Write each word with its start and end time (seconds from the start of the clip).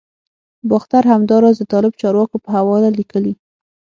باختر 0.69 1.03
همداراز 1.13 1.55
د 1.59 1.63
طالب 1.73 1.93
چارواکو 2.01 2.37
په 2.43 2.49
حواله 2.57 2.89
لیکلي 2.99 3.33